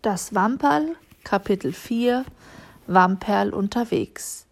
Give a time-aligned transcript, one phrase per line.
[0.00, 2.24] Das Wamperl, Kapitel 4
[2.86, 4.46] Wamperl unterwegs.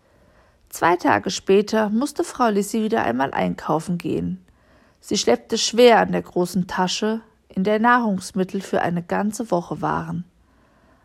[0.71, 4.45] Zwei Tage später musste Frau Lissi wieder einmal einkaufen gehen.
[4.99, 10.25] Sie schleppte schwer an der großen Tasche, in der Nahrungsmittel für eine ganze Woche waren.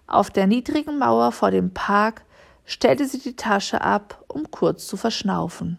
[0.08, 2.24] Auf der niedrigen Mauer vor dem Park
[2.66, 5.78] stellte sie die Tasche ab, um kurz zu verschnaufen.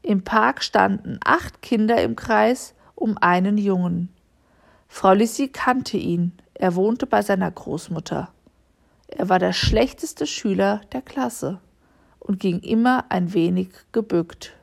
[0.00, 4.08] Im Park standen acht Kinder im Kreis um einen Jungen.
[4.88, 8.28] Frau Lissi kannte ihn, er wohnte bei seiner Großmutter.
[9.08, 11.60] Er war der schlechteste Schüler der Klasse
[12.18, 14.54] und ging immer ein wenig gebückt.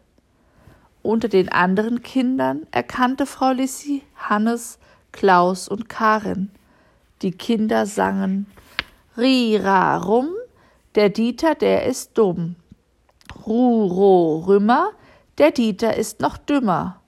[1.01, 4.79] Unter den anderen Kindern erkannte Frau Lissi Hannes,
[5.11, 6.49] Klaus und Karin.
[7.21, 8.47] Die Kinder sangen
[9.17, 10.29] Rira rum,
[10.95, 12.55] der Dieter, der ist dumm.
[13.45, 14.91] Ruro rümmer,
[15.37, 17.01] der Dieter ist noch dümmer.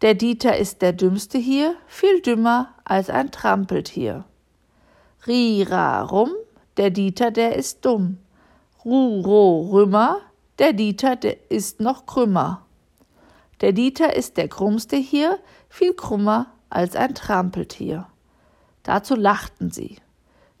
[0.00, 4.24] Der Dieter ist der Dümmste hier, viel dümmer als ein Trampeltier.
[5.24, 6.30] Rira rum,
[6.76, 8.18] der Dieter, der ist dumm.
[8.84, 10.18] Ruro rümmer,
[10.58, 12.66] der Dieter, der ist noch krümmer.
[13.60, 18.08] Der Dieter ist der Krummste hier, viel krummer als ein Trampeltier.
[18.82, 19.98] Dazu lachten sie.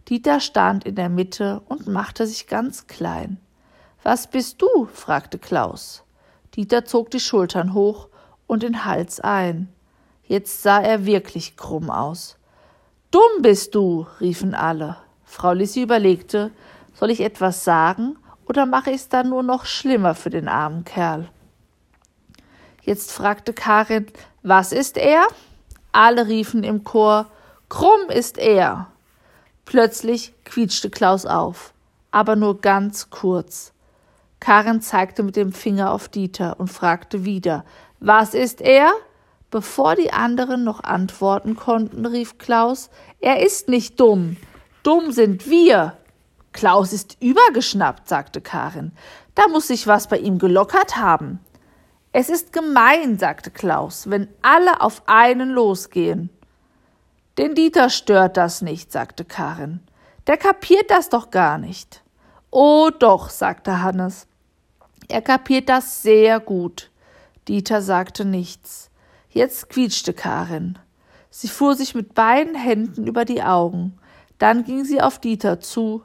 [0.08, 3.40] Dieter stand in der Mitte und machte sich ganz klein.
[4.04, 4.86] Was bist du?
[4.92, 6.04] fragte Klaus.
[6.54, 8.08] Dieter zog die Schultern hoch
[8.46, 9.72] und den Hals ein.
[10.22, 12.36] Jetzt sah er wirklich krumm aus.
[13.12, 14.96] Dumm bist du, riefen alle.
[15.26, 16.50] Frau Lissi überlegte,
[16.94, 20.84] soll ich etwas sagen oder mache ich es dann nur noch schlimmer für den armen
[20.84, 21.28] Kerl?
[22.80, 24.06] Jetzt fragte Karin,
[24.42, 25.26] was ist er?
[25.92, 27.26] Alle riefen im Chor,
[27.68, 28.86] krumm ist er.
[29.66, 31.74] Plötzlich quietschte Klaus auf,
[32.12, 33.74] aber nur ganz kurz.
[34.40, 37.66] Karin zeigte mit dem Finger auf Dieter und fragte wieder,
[38.00, 38.90] was ist er?
[39.52, 42.88] Bevor die anderen noch antworten konnten, rief Klaus,
[43.20, 44.38] er ist nicht dumm.
[44.82, 45.98] Dumm sind wir.
[46.52, 48.92] Klaus ist übergeschnappt, sagte Karin.
[49.34, 51.38] Da muss sich was bei ihm gelockert haben.
[52.12, 56.30] Es ist gemein, sagte Klaus, wenn alle auf einen losgehen.
[57.36, 59.80] Den Dieter stört das nicht, sagte Karin.
[60.28, 62.02] Der kapiert das doch gar nicht.
[62.50, 64.26] Oh doch, sagte Hannes.
[65.08, 66.90] Er kapiert das sehr gut.
[67.48, 68.88] Dieter sagte nichts.
[69.32, 70.78] Jetzt quietschte Karin.
[71.30, 73.98] Sie fuhr sich mit beiden Händen über die Augen.
[74.36, 76.02] Dann ging sie auf Dieter zu.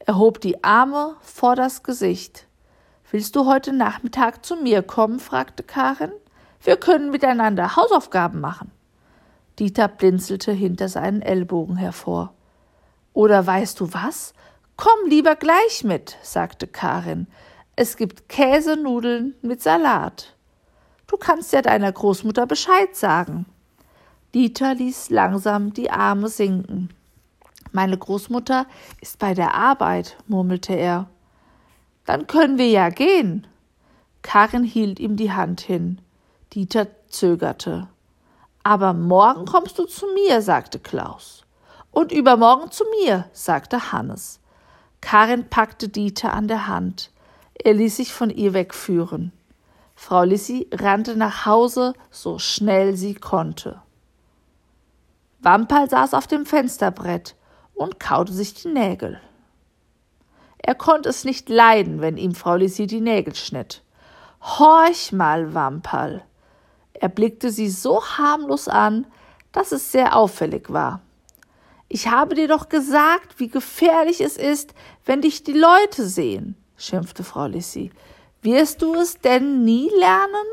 [0.00, 2.46] Er hob die Arme vor das Gesicht.
[3.10, 5.20] Willst du heute Nachmittag zu mir kommen?
[5.20, 6.12] fragte Karin.
[6.62, 8.70] Wir können miteinander Hausaufgaben machen.
[9.58, 12.34] Dieter blinzelte hinter seinen Ellbogen hervor.
[13.14, 14.34] Oder weißt du was?
[14.76, 17.26] Komm lieber gleich mit, sagte Karin.
[17.74, 20.36] Es gibt Käsenudeln mit Salat.
[21.10, 23.44] Du kannst ja deiner Großmutter Bescheid sagen.
[24.32, 26.90] Dieter ließ langsam die Arme sinken.
[27.72, 28.64] Meine Großmutter
[29.00, 31.08] ist bei der Arbeit, murmelte er.
[32.06, 33.48] Dann können wir ja gehen.
[34.22, 36.00] Karin hielt ihm die Hand hin.
[36.52, 37.88] Dieter zögerte.
[38.62, 41.44] Aber morgen kommst du zu mir, sagte Klaus.
[41.90, 44.38] Und übermorgen zu mir, sagte Hannes.
[45.00, 47.10] Karin packte Dieter an der Hand.
[47.54, 49.32] Er ließ sich von ihr wegführen.
[50.02, 53.82] Frau Lissi rannte nach Hause, so schnell sie konnte.
[55.40, 57.36] Wamperl saß auf dem Fensterbrett
[57.74, 59.20] und kaute sich die Nägel.
[60.56, 63.82] Er konnte es nicht leiden, wenn ihm Frau Lissi die Nägel schnitt.
[64.40, 66.22] Horch mal, Wamperl!
[66.94, 69.06] Er blickte sie so harmlos an,
[69.52, 71.02] dass es sehr auffällig war.
[71.88, 74.72] Ich habe dir doch gesagt, wie gefährlich es ist,
[75.04, 77.92] wenn dich die Leute sehen, schimpfte Frau Lissi.
[78.42, 80.46] Wirst du es denn nie lernen?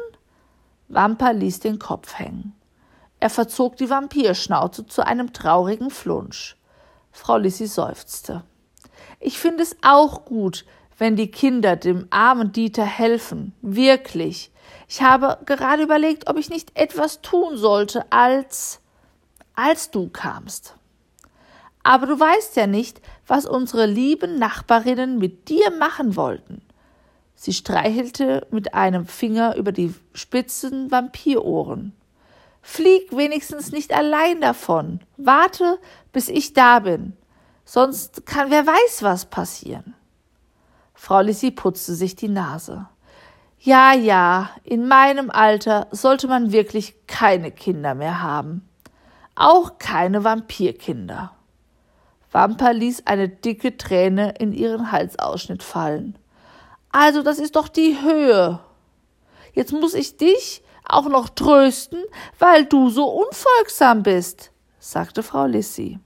[0.89, 2.53] Wamper ließ den Kopf hängen.
[3.19, 6.57] Er verzog die Vampirschnauze zu einem traurigen Flunsch.
[7.11, 8.43] Frau Lissi seufzte.
[9.19, 10.65] Ich finde es auch gut,
[10.97, 13.53] wenn die Kinder dem armen Dieter helfen.
[13.61, 14.51] Wirklich.
[14.87, 18.81] Ich habe gerade überlegt, ob ich nicht etwas tun sollte, als
[19.55, 20.75] als du kamst.
[21.83, 26.61] Aber du weißt ja nicht, was unsere lieben Nachbarinnen mit dir machen wollten.
[27.39, 31.93] Sie streichelte mit einem Finger über die spitzen Vampirohren.
[32.63, 35.01] Flieg wenigstens nicht allein davon.
[35.17, 35.77] Warte,
[36.11, 37.13] bis ich da bin.
[37.63, 39.93] Sonst kann wer weiß was passieren.
[40.95, 42.87] Frau Lissi putzte sich die Nase.
[43.59, 48.67] Ja, ja, in meinem Alter sollte man wirklich keine Kinder mehr haben.
[49.35, 51.33] Auch keine Vampirkinder.
[52.31, 56.17] Wamper ließ eine dicke Träne in ihren Halsausschnitt fallen.
[56.99, 58.59] Also, das ist doch die Höhe.
[59.53, 62.03] Jetzt muss ich dich auch noch trösten,
[62.39, 64.49] weil du so unfolgsam bist,
[64.79, 65.99] sagte Frau Lissi.